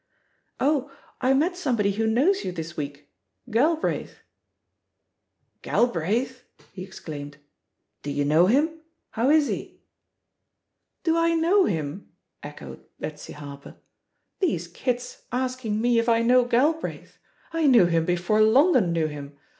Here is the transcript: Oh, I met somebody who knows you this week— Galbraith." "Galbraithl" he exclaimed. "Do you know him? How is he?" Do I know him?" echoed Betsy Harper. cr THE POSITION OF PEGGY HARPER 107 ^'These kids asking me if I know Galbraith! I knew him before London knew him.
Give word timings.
Oh, 0.59 0.89
I 1.21 1.35
met 1.35 1.55
somebody 1.55 1.91
who 1.91 2.07
knows 2.07 2.43
you 2.43 2.51
this 2.51 2.75
week— 2.75 3.11
Galbraith." 3.51 4.21
"Galbraithl" 5.61 6.41
he 6.71 6.83
exclaimed. 6.83 7.37
"Do 8.01 8.09
you 8.09 8.25
know 8.25 8.47
him? 8.47 8.79
How 9.11 9.29
is 9.29 9.47
he?" 9.47 9.79
Do 11.03 11.15
I 11.17 11.35
know 11.35 11.65
him?" 11.65 12.11
echoed 12.41 12.83
Betsy 12.99 13.33
Harper. 13.33 13.73
cr 13.73 13.77
THE 14.39 14.47
POSITION 14.53 14.71
OF 14.71 14.73
PEGGY 14.73 14.73
HARPER 14.73 14.73
107 14.73 14.73
^'These 14.73 14.73
kids 14.73 15.25
asking 15.31 15.79
me 15.81 15.99
if 15.99 16.09
I 16.09 16.23
know 16.23 16.45
Galbraith! 16.45 17.19
I 17.53 17.67
knew 17.67 17.85
him 17.85 18.03
before 18.03 18.41
London 18.41 18.91
knew 18.91 19.05
him. 19.05 19.37